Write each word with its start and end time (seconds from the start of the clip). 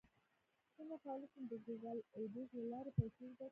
څنګه 0.75 0.95
کولی 1.05 1.27
شم 1.31 1.43
د 1.51 1.53
ګوګل 1.65 1.97
اډز 2.19 2.47
له 2.57 2.63
لارې 2.71 2.91
پیسې 2.97 3.21
وګټم 3.25 3.49